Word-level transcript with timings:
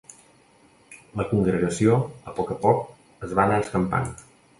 La 1.19 1.25
congregació, 1.33 1.97
a 2.31 2.33
poc 2.39 2.49
a 2.55 2.57
poc, 2.65 2.81
es 3.29 3.37
va 3.41 3.45
anar 3.47 3.61
escampant. 3.65 4.09